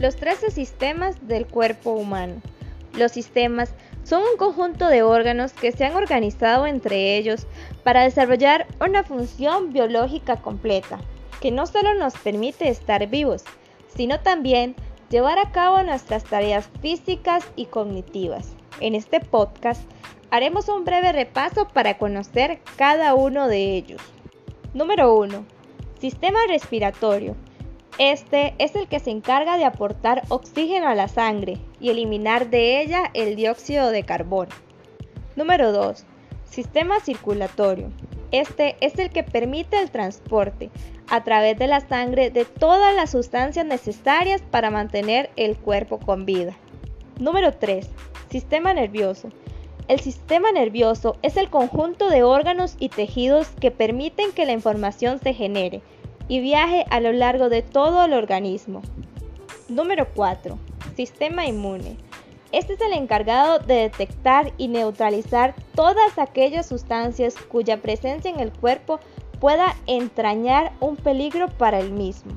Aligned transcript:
los 0.00 0.16
13 0.16 0.50
sistemas 0.50 1.28
del 1.28 1.46
cuerpo 1.46 1.90
humano. 1.92 2.40
Los 2.94 3.12
sistemas 3.12 3.74
son 4.02 4.22
un 4.22 4.36
conjunto 4.38 4.88
de 4.88 5.02
órganos 5.02 5.52
que 5.52 5.72
se 5.72 5.84
han 5.84 5.94
organizado 5.94 6.66
entre 6.66 7.16
ellos 7.16 7.46
para 7.84 8.02
desarrollar 8.02 8.66
una 8.80 9.04
función 9.04 9.72
biológica 9.72 10.36
completa, 10.36 10.98
que 11.40 11.50
no 11.50 11.66
solo 11.66 11.94
nos 11.94 12.14
permite 12.14 12.68
estar 12.68 13.06
vivos, 13.08 13.44
sino 13.94 14.20
también 14.20 14.74
llevar 15.10 15.38
a 15.38 15.52
cabo 15.52 15.82
nuestras 15.82 16.24
tareas 16.24 16.68
físicas 16.80 17.44
y 17.54 17.66
cognitivas. 17.66 18.54
En 18.80 18.94
este 18.94 19.20
podcast 19.20 19.82
haremos 20.30 20.68
un 20.68 20.84
breve 20.84 21.12
repaso 21.12 21.68
para 21.68 21.98
conocer 21.98 22.60
cada 22.76 23.14
uno 23.14 23.48
de 23.48 23.76
ellos. 23.76 24.00
Número 24.72 25.14
1. 25.14 25.44
Sistema 26.00 26.38
respiratorio. 26.48 27.36
Este 28.00 28.54
es 28.56 28.76
el 28.76 28.88
que 28.88 28.98
se 28.98 29.10
encarga 29.10 29.58
de 29.58 29.66
aportar 29.66 30.22
oxígeno 30.30 30.88
a 30.88 30.94
la 30.94 31.06
sangre 31.06 31.58
y 31.80 31.90
eliminar 31.90 32.48
de 32.48 32.80
ella 32.80 33.10
el 33.12 33.36
dióxido 33.36 33.90
de 33.90 34.04
carbono. 34.04 34.52
Número 35.36 35.70
2. 35.70 36.06
Sistema 36.46 37.00
circulatorio. 37.00 37.90
Este 38.30 38.76
es 38.80 38.98
el 38.98 39.10
que 39.10 39.22
permite 39.22 39.78
el 39.78 39.90
transporte 39.90 40.70
a 41.10 41.24
través 41.24 41.58
de 41.58 41.66
la 41.66 41.86
sangre 41.86 42.30
de 42.30 42.46
todas 42.46 42.96
las 42.96 43.10
sustancias 43.10 43.66
necesarias 43.66 44.40
para 44.50 44.70
mantener 44.70 45.28
el 45.36 45.58
cuerpo 45.58 45.98
con 45.98 46.24
vida. 46.24 46.56
Número 47.18 47.52
3. 47.52 47.86
Sistema 48.30 48.72
nervioso. 48.72 49.28
El 49.88 50.00
sistema 50.00 50.52
nervioso 50.52 51.18
es 51.20 51.36
el 51.36 51.50
conjunto 51.50 52.08
de 52.08 52.22
órganos 52.22 52.76
y 52.78 52.88
tejidos 52.88 53.48
que 53.60 53.70
permiten 53.70 54.32
que 54.32 54.46
la 54.46 54.52
información 54.52 55.18
se 55.18 55.34
genere 55.34 55.82
y 56.30 56.38
viaje 56.38 56.86
a 56.90 57.00
lo 57.00 57.12
largo 57.12 57.48
de 57.48 57.60
todo 57.60 58.04
el 58.04 58.12
organismo. 58.12 58.82
Número 59.68 60.06
4. 60.14 60.56
Sistema 60.94 61.44
inmune. 61.44 61.96
Este 62.52 62.74
es 62.74 62.80
el 62.80 62.92
encargado 62.92 63.58
de 63.58 63.74
detectar 63.74 64.52
y 64.56 64.68
neutralizar 64.68 65.56
todas 65.74 66.18
aquellas 66.20 66.66
sustancias 66.66 67.34
cuya 67.34 67.78
presencia 67.78 68.30
en 68.30 68.38
el 68.38 68.52
cuerpo 68.52 69.00
pueda 69.40 69.74
entrañar 69.88 70.70
un 70.78 70.94
peligro 70.94 71.48
para 71.48 71.80
el 71.80 71.90
mismo. 71.90 72.30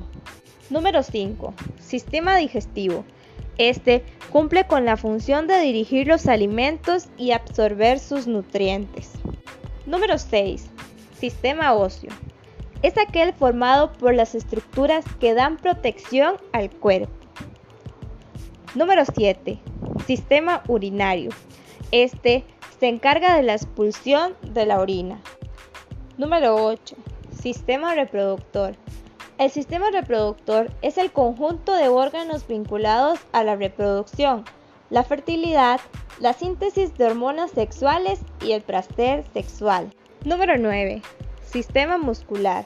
Número 0.70 1.04
5. 1.04 1.54
Sistema 1.78 2.36
digestivo. 2.36 3.04
Este 3.58 4.04
cumple 4.32 4.66
con 4.66 4.84
la 4.84 4.96
función 4.96 5.46
de 5.46 5.60
dirigir 5.60 6.08
los 6.08 6.26
alimentos 6.26 7.06
y 7.16 7.30
absorber 7.30 8.00
sus 8.00 8.26
nutrientes. 8.26 9.12
Número 9.86 10.18
6. 10.18 10.66
Sistema 11.16 11.74
óseo 11.74 12.10
es 12.84 12.98
aquel 12.98 13.32
formado 13.32 13.90
por 13.94 14.14
las 14.14 14.34
estructuras 14.34 15.06
que 15.18 15.32
dan 15.32 15.56
protección 15.56 16.36
al 16.52 16.70
cuerpo. 16.70 17.14
Número 18.74 19.04
7. 19.06 19.58
Sistema 20.06 20.62
urinario. 20.68 21.30
Este 21.92 22.44
se 22.78 22.88
encarga 22.88 23.36
de 23.36 23.42
la 23.42 23.54
expulsión 23.54 24.34
de 24.42 24.66
la 24.66 24.80
orina. 24.80 25.18
Número 26.18 26.56
8. 26.56 26.94
Sistema 27.40 27.94
reproductor. 27.94 28.76
El 29.38 29.50
sistema 29.50 29.90
reproductor 29.90 30.70
es 30.82 30.98
el 30.98 31.10
conjunto 31.10 31.72
de 31.72 31.88
órganos 31.88 32.46
vinculados 32.46 33.18
a 33.32 33.44
la 33.44 33.56
reproducción, 33.56 34.44
la 34.90 35.04
fertilidad, 35.04 35.80
la 36.20 36.34
síntesis 36.34 36.94
de 36.98 37.06
hormonas 37.06 37.50
sexuales 37.52 38.20
y 38.44 38.52
el 38.52 38.60
placer 38.60 39.24
sexual. 39.32 39.90
Número 40.26 40.58
9. 40.58 41.00
Sistema 41.54 41.98
muscular. 41.98 42.64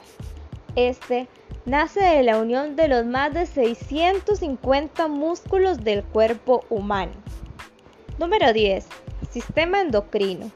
Este 0.75 1.27
nace 1.67 1.99
de 1.99 2.23
la 2.23 2.39
unión 2.39 2.75
de 2.75 2.87
los 2.87 3.05
más 3.05 3.31
de 3.31 3.45
650 3.45 5.07
músculos 5.07 5.83
del 5.83 6.03
cuerpo 6.03 6.63
humano. 6.71 7.11
Número 8.17 8.51
10. 8.51 8.87
Sistema 9.29 9.81
endocrino. 9.81 10.49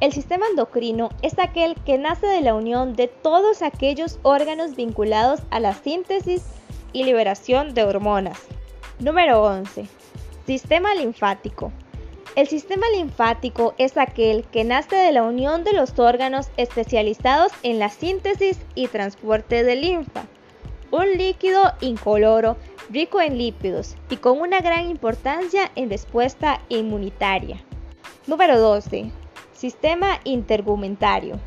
El 0.00 0.12
sistema 0.12 0.44
endocrino 0.50 1.08
es 1.22 1.38
aquel 1.38 1.74
que 1.86 1.96
nace 1.96 2.26
de 2.26 2.42
la 2.42 2.52
unión 2.54 2.92
de 2.92 3.08
todos 3.08 3.62
aquellos 3.62 4.18
órganos 4.24 4.76
vinculados 4.76 5.40
a 5.48 5.58
la 5.58 5.72
síntesis 5.72 6.44
y 6.92 7.04
liberación 7.04 7.72
de 7.72 7.84
hormonas. 7.84 8.38
Número 8.98 9.42
11. 9.42 9.86
Sistema 10.44 10.94
linfático. 10.94 11.72
El 12.36 12.46
sistema 12.46 12.86
linfático 12.94 13.74
es 13.76 13.96
aquel 13.96 14.44
que 14.44 14.62
nace 14.62 14.94
de 14.94 15.10
la 15.10 15.24
unión 15.24 15.64
de 15.64 15.72
los 15.72 15.98
órganos 15.98 16.48
especializados 16.56 17.50
en 17.64 17.80
la 17.80 17.88
síntesis 17.88 18.58
y 18.76 18.86
transporte 18.86 19.64
de 19.64 19.74
linfa, 19.74 20.26
un 20.92 21.10
líquido 21.18 21.72
incoloro 21.80 22.56
rico 22.88 23.20
en 23.20 23.36
lípidos 23.36 23.96
y 24.10 24.16
con 24.16 24.40
una 24.40 24.60
gran 24.60 24.88
importancia 24.88 25.72
en 25.74 25.90
respuesta 25.90 26.60
inmunitaria. 26.68 27.56
Número 28.28 28.60
12. 28.60 29.10
Sistema 29.52 30.20
intergumentario. 30.22 31.38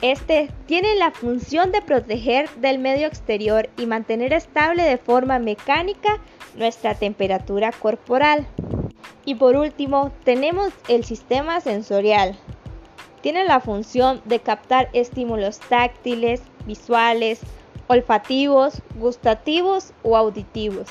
Este 0.00 0.48
tiene 0.66 0.94
la 0.94 1.10
función 1.10 1.72
de 1.72 1.82
proteger 1.82 2.48
del 2.56 2.78
medio 2.78 3.08
exterior 3.08 3.68
y 3.76 3.86
mantener 3.86 4.32
estable 4.32 4.84
de 4.84 4.98
forma 4.98 5.40
mecánica 5.40 6.20
nuestra 6.56 6.94
temperatura 6.94 7.72
corporal. 7.72 8.46
Y 9.24 9.36
por 9.36 9.56
último, 9.56 10.12
tenemos 10.24 10.72
el 10.88 11.04
sistema 11.04 11.60
sensorial. 11.60 12.36
Tiene 13.22 13.44
la 13.44 13.60
función 13.60 14.20
de 14.26 14.40
captar 14.40 14.90
estímulos 14.92 15.58
táctiles, 15.60 16.42
visuales, 16.66 17.40
olfativos, 17.86 18.82
gustativos 18.96 19.92
o 20.02 20.16
auditivos 20.16 20.88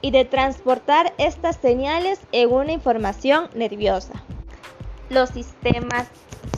y 0.00 0.10
de 0.10 0.24
transportar 0.24 1.14
estas 1.18 1.56
señales 1.56 2.20
en 2.32 2.52
una 2.52 2.72
información 2.72 3.48
nerviosa. 3.54 4.12
Los 5.08 5.30
sistemas 5.30 6.08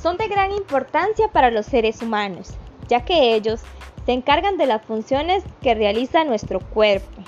son 0.02 0.16
de 0.16 0.28
gran 0.28 0.52
importancia 0.52 1.28
para 1.28 1.50
los 1.50 1.66
seres 1.66 2.02
humanos, 2.02 2.50
ya 2.88 3.04
que 3.04 3.34
ellos 3.34 3.60
se 4.04 4.12
encargan 4.12 4.56
de 4.56 4.66
las 4.66 4.84
funciones 4.84 5.44
que 5.62 5.74
realiza 5.74 6.24
nuestro 6.24 6.60
cuerpo. 6.60 7.22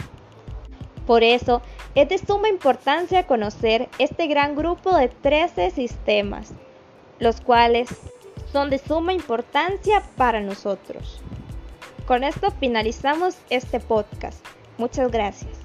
Por 1.08 1.24
eso, 1.24 1.62
es 1.94 2.10
de 2.10 2.18
suma 2.18 2.50
importancia 2.50 3.26
conocer 3.26 3.88
este 3.98 4.26
gran 4.26 4.54
grupo 4.54 4.94
de 4.94 5.08
13 5.08 5.70
sistemas, 5.70 6.52
los 7.18 7.40
cuales 7.40 7.88
son 8.52 8.68
de 8.68 8.76
suma 8.76 9.14
importancia 9.14 10.02
para 10.18 10.42
nosotros. 10.42 11.22
Con 12.06 12.24
esto 12.24 12.50
finalizamos 12.60 13.38
este 13.48 13.80
podcast. 13.80 14.44
Muchas 14.76 15.10
gracias. 15.10 15.56